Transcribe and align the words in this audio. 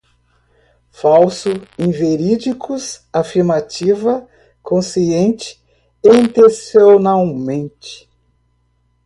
falso, 0.89 1.49
inverídicos, 1.77 3.03
afirmativa, 3.13 4.27
consciente, 4.63 5.63
intencionalmente 6.03 8.09